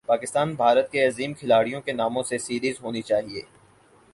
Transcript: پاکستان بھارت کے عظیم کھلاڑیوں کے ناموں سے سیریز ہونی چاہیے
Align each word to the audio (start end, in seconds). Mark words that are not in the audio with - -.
پاکستان 0.07 0.53
بھارت 0.55 0.89
کے 0.91 1.05
عظیم 1.07 1.33
کھلاڑیوں 1.33 1.81
کے 1.81 1.91
ناموں 1.91 2.23
سے 2.23 2.37
سیریز 2.37 2.81
ہونی 2.83 3.01
چاہیے 3.01 3.41